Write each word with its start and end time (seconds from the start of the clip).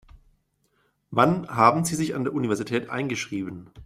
Wann 1.11 1.47
haben 1.47 1.85
Sie 1.85 1.93
sich 1.95 2.15
an 2.15 2.23
der 2.23 2.33
Universität 2.33 2.89
eingeschrieben? 2.89 3.69